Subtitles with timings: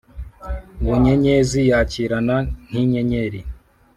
[0.83, 2.35] Bunyenyezi yakirana
[2.69, 3.41] nk'inyenyeri